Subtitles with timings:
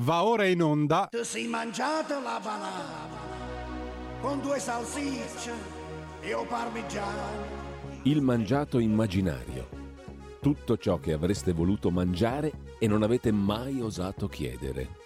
[0.00, 1.06] Va ora in onda.
[1.08, 3.22] Ti sei mangiato la banana
[4.20, 5.52] con due salsicce
[6.20, 7.62] e o parmigiano.
[8.02, 9.68] Il mangiato immaginario.
[10.40, 14.96] Tutto ciò che avreste voluto mangiare e non avete mai osato chiedere.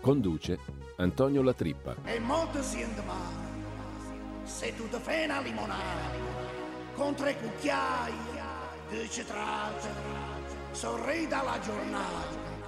[0.00, 0.58] Conduce
[0.96, 1.94] Antonio Latrippa.
[2.02, 3.52] E molto siete male
[4.42, 6.10] se tu ti fai una limonata
[6.96, 8.12] con tre cucchiai
[8.90, 9.88] di citrate.
[10.72, 12.63] Sorridi dalla giornata.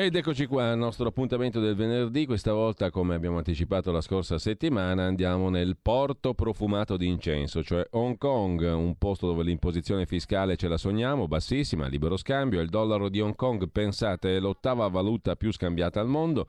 [0.00, 4.38] Ed eccoci qua al nostro appuntamento del venerdì, questa volta come abbiamo anticipato la scorsa
[4.38, 10.54] settimana andiamo nel porto profumato di incenso, cioè Hong Kong, un posto dove l'imposizione fiscale
[10.54, 15.34] ce la sogniamo, bassissima, libero scambio, il dollaro di Hong Kong pensate è l'ottava valuta
[15.34, 16.46] più scambiata al mondo,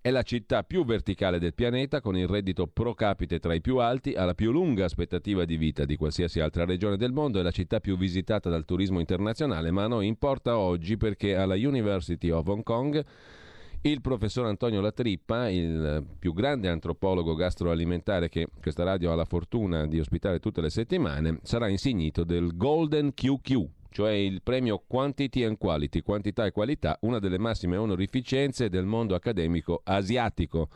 [0.00, 3.78] è la città più verticale del pianeta con il reddito pro capite tra i più
[3.78, 7.42] alti, ha la più lunga aspettativa di vita di qualsiasi altra regione del mondo, è
[7.42, 12.30] la città più visitata dal turismo internazionale, ma a noi importa oggi perché alla University
[12.30, 12.90] of Hong Kong
[13.84, 19.86] il professor Antonio Latrippa, il più grande antropologo gastroalimentare che questa radio ha la fortuna
[19.86, 25.58] di ospitare tutte le settimane, sarà insignito del Golden QQ, cioè il premio Quantity and
[25.58, 30.68] Quality, quantità e qualità, una delle massime onorificenze del mondo accademico asiatico.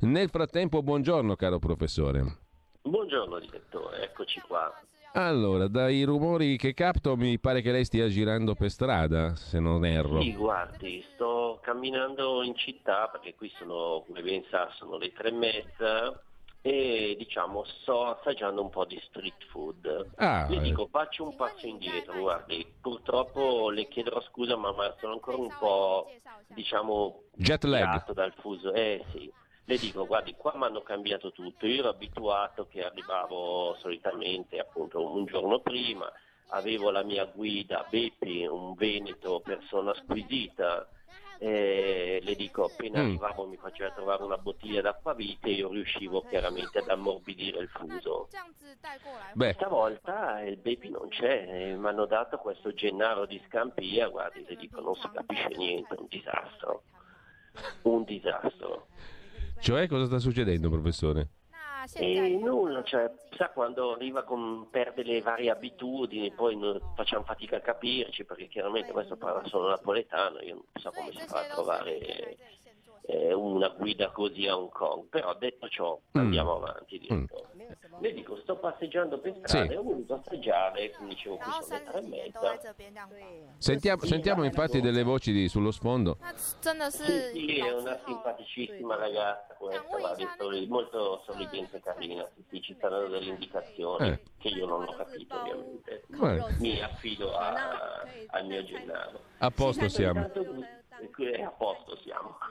[0.00, 2.44] Nel frattempo, buongiorno caro professore.
[2.82, 4.72] Buongiorno direttore, eccoci qua.
[5.16, 9.86] Allora, dai rumori che capto mi pare che lei stia girando per strada, se non
[9.86, 10.20] erro.
[10.20, 15.28] Sì, guardi, sto camminando in città perché qui sono, come ben sa, sono le tre
[15.28, 16.22] e mezza
[16.60, 20.10] e diciamo sto assaggiando un po' di street food.
[20.16, 25.38] Ah, le dico, faccio un passo indietro, guardi, purtroppo le chiederò scusa ma, sono ancora
[25.38, 26.12] un po',
[26.48, 28.12] diciamo, jet lag.
[28.12, 28.70] dal fuso.
[28.74, 29.32] Eh sì
[29.68, 35.04] le dico guardi qua mi hanno cambiato tutto, io ero abituato che arrivavo solitamente appunto
[35.04, 36.10] un giorno prima,
[36.48, 40.88] avevo la mia guida Beppi, un veneto, persona squisita,
[41.38, 43.06] eh, le dico appena mm.
[43.06, 48.28] arrivavo mi faceva trovare una bottiglia d'acquavite e io riuscivo chiaramente ad ammorbidire il fuso.
[49.34, 49.52] Beh.
[49.54, 54.80] Stavolta il baby non c'è, mi hanno dato questo Gennaro di Scampia, guardi, le dico
[54.80, 56.82] non si capisce niente, un disastro.
[57.82, 58.85] Un disastro.
[59.66, 61.30] Cioè, cosa sta succedendo, professore?
[61.94, 66.56] E eh, nulla, cioè, sa quando arriva con, perde le varie abitudini, poi
[66.94, 71.26] facciamo fatica a capirci perché chiaramente questo parla solo napoletano, io non so come si
[71.26, 72.36] fa a trovare
[73.06, 76.20] eh, una guida così a Hong Kong, però detto ciò mm.
[76.20, 76.96] andiamo avanti.
[76.96, 77.00] Mm.
[77.00, 77.54] Direttore.
[77.98, 79.72] Le dico, sto passeggiando per strada sì.
[79.72, 82.74] e ho voluto assaggiare, quindi dicevo qui sono le tre e mezza.
[83.58, 86.18] Sentiamo, sentiamo infatti delle voci di, sullo sfondo.
[86.34, 93.08] Sì, sì, è una simpaticissima ragazza questa, va, molto sorridente e carina, sì, ci saranno
[93.08, 94.20] delle indicazioni eh.
[94.38, 96.02] che io non ho capito ovviamente.
[96.10, 96.54] Eh.
[96.58, 99.20] Mi affido a, al mio Gennaro.
[99.38, 100.30] A posto siamo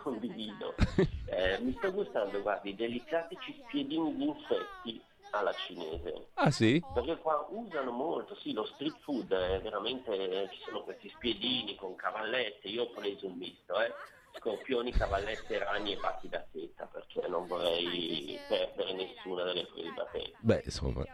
[0.05, 0.75] condivido.
[0.77, 1.01] Esatto.
[1.25, 1.63] Eh, esatto.
[1.63, 5.01] mi sto gustando, guardi, delicatici spiedini di insetti
[5.31, 6.27] alla cinese.
[6.35, 6.81] Ah sì?
[6.93, 11.95] Perché qua usano molto, sì, lo street food è veramente, ci sono questi spiedini con
[11.95, 13.91] cavallette, io ho preso un misto, eh.
[14.37, 20.07] Scorpioni, cavallette, ragni e batti da seta, perché non vorrei perdere nessuna delle cose da.
[20.39, 21.05] Beh, insomma,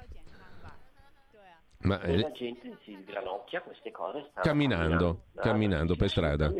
[1.84, 6.52] ma, la eh, gente si sgranocchia queste cose camminando, camminando, camminando per strada.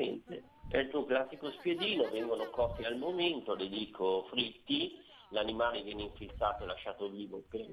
[0.72, 4.98] È il tuo classico spiedino, vengono cotti al momento, le dico fritti,
[5.32, 7.66] l'animale viene infilzato e lasciato vivo per,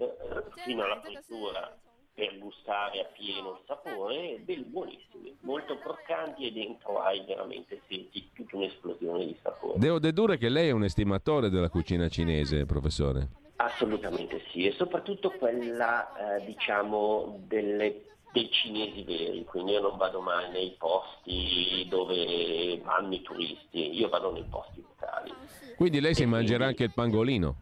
[0.65, 1.79] fino alla frittura
[2.13, 8.57] per gustare appieno il sapore, ben buonissimi, molto croccanti e dentro hai veramente senti tutta
[8.57, 9.79] un'esplosione di sapore.
[9.79, 13.29] devo dedurre che lei è un estimatore della cucina cinese, professore.
[13.61, 20.21] Assolutamente sì, e soprattutto quella eh, diciamo delle- dei cinesi veri, quindi io non vado
[20.21, 25.33] mai nei posti dove vanno i turisti, io vado nei posti locali.
[25.77, 26.83] Quindi lei si e mangerà quindi...
[26.83, 27.57] anche il pangolino?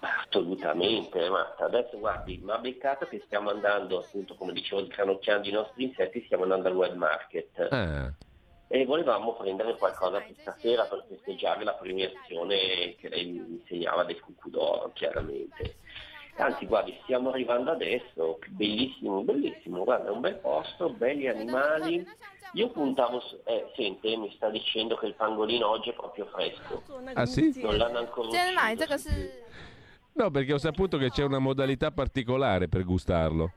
[0.00, 1.66] Assolutamente, Marta.
[1.66, 6.22] Adesso guardi, ma ha beccato che stiamo andando, appunto, come dicevo, scanocchiando i nostri insetti,
[6.24, 7.68] stiamo andando al web market.
[7.70, 8.12] Ah.
[8.68, 14.20] E volevamo prendere qualcosa per stasera per festeggiare la premiazione che lei mi insegnava del
[14.20, 15.76] cucù d'oro, chiaramente.
[16.36, 22.06] Anzi, guardi, stiamo arrivando adesso, bellissimo, bellissimo, guarda, un bel posto, belli animali.
[22.54, 23.38] Io puntavo, su...
[23.44, 26.82] eh, senti, eh, mi sta dicendo che il pangolino oggi è proprio fresco.
[27.14, 27.52] Ah sì?
[27.62, 28.42] Non l'hanno ancora ucciso.
[30.14, 33.52] No, perché ho saputo che c'è una modalità particolare per gustarlo.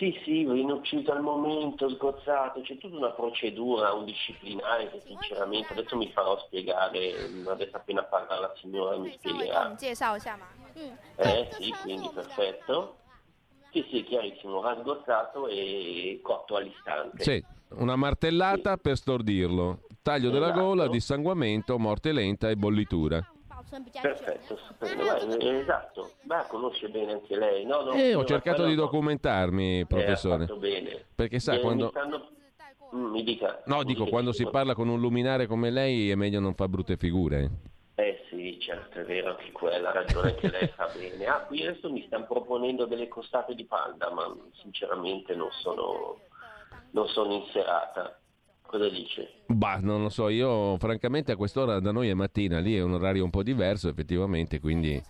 [0.00, 5.74] Sì, sì, viene ucciso al momento, sgozzato, c'è tutta una procedura, un disciplinare che sinceramente
[5.74, 9.66] adesso mi farò spiegare, adesso appena parla la signora mi spiegherà.
[11.16, 12.96] Eh sì, quindi perfetto.
[13.72, 17.22] Sì, sì, chiarissimo, rasgozzato e cotto all'istante.
[17.22, 17.44] Sì,
[17.74, 18.80] una martellata sì.
[18.80, 20.46] per stordirlo, taglio esatto.
[20.46, 23.22] della gola, dissanguamento, morte lenta e bollitura
[23.70, 25.38] semplice Perfetto, stupendo.
[25.38, 27.64] Eh, esatto, ma conosce bene anche lei.
[27.64, 30.44] No, no, eh, ho cercato di documentarmi, eh, professore.
[30.44, 31.84] Eh, perché sa, e quando...
[31.84, 32.28] Mi, stanno...
[32.94, 33.62] Mm, mi dica...
[33.66, 36.54] No, mi dico, dica quando si parla con un luminare come lei è meglio non
[36.54, 37.50] fare brutte figure.
[37.94, 41.24] Eh sì, certo, è vero, che quella ragione che lei fa bene.
[41.26, 46.18] Ah, qui adesso mi stanno proponendo delle costate di palda, ma sinceramente non sono,
[46.90, 48.18] non sono in serata.
[48.70, 49.28] Cosa dice?
[49.46, 52.92] Bah, non lo so, io francamente a quest'ora da noi è mattina, lì è un
[52.92, 55.02] orario un po' diverso effettivamente, quindi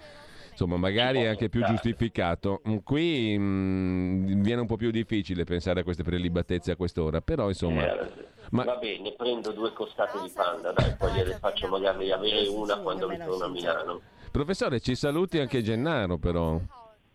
[0.50, 2.62] insomma magari è anche più giustificato.
[2.66, 7.48] Mm, Qui mm, viene un po' più difficile pensare a queste prelibatezze a quest'ora, però
[7.48, 7.84] insomma...
[7.84, 8.08] Eh,
[8.52, 12.78] ma- Va bene, prendo due costate di panda, dai, poi gliele faccio magari avere una
[12.78, 14.00] quando ritorno a Milano.
[14.30, 16.58] Professore, ci saluti anche Gennaro però.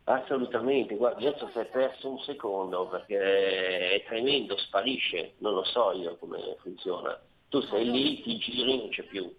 [0.08, 5.94] Assolutamente, guardi, adesso si è perso un secondo perché è tremendo, sparisce, non lo so
[5.94, 7.20] io come funziona.
[7.50, 9.34] Tu sei lì, ti giri, non c'è più.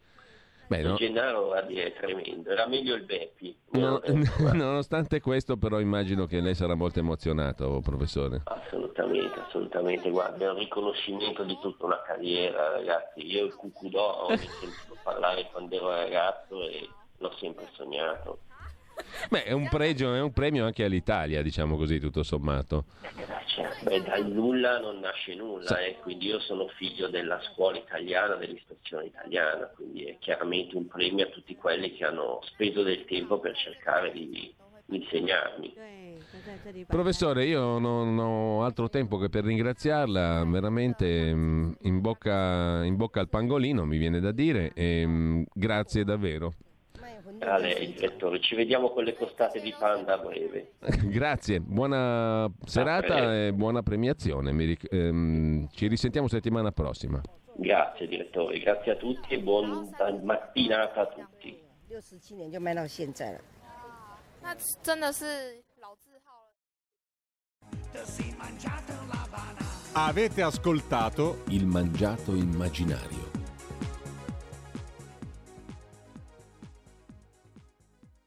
[0.67, 3.57] Beh, Il no- Gennaro guardi, è tremendo, era meglio il Beppi.
[3.71, 4.53] no- guarda.
[4.59, 8.43] nonostante questo però immagino che lei sarà molto emozionato, professore.
[8.47, 13.25] Assolutamente, assolutamente, guarda, è un riconoscimento di tutta una carriera, ragazzi.
[13.25, 18.41] Io il cucudò ho sentito parlare quando ero ragazzo e l'ho sempre sognato.
[19.29, 22.85] Beh, è un, pregio, è un premio anche all'Italia, diciamo così, tutto sommato.
[23.83, 28.35] Beh, dal nulla non nasce nulla, Sa- eh, quindi io sono figlio della scuola italiana,
[28.35, 33.39] dell'istruzione italiana, quindi è chiaramente un premio a tutti quelli che hanno speso del tempo
[33.39, 34.55] per cercare di
[34.87, 35.75] insegnarmi.
[36.87, 43.21] Professore, io non ho altro tempo che per ringraziarla, veramente mm, in bocca, in bocca
[43.21, 46.53] al pangolino mi viene da dire, e, mm, grazie davvero
[47.36, 50.74] 卖馄饨 A 的 lei, 水饺 direttore, ci vediamo con le costate di panda a breve.
[51.04, 54.52] Grazie, buona serata e buona premiazione.
[54.54, 57.22] Mi ric- ehm, ci risentiamo settimana prossima.
[57.54, 59.86] Grazie direttore, grazie a tutti e buona
[60.24, 61.60] mattinata a tutti.
[61.90, 63.40] 六十七年就卖到现在了。
[64.42, 65.26] 那真的是
[65.82, 66.52] 老字号了。
[69.94, 73.25] Avete ascoltato Il mangiato immaginario